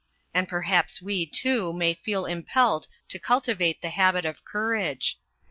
And 0.33 0.49
perhaps 0.49 0.99
we 0.99 1.27
too 1.27 1.71
may 1.73 1.93
feel 1.93 2.25
impelled 2.25 2.87
to 3.09 3.19
cultivate 3.19 3.83
the 3.83 3.91
habit 3.91 4.25
of 4.25 4.43
courage. 4.43 5.19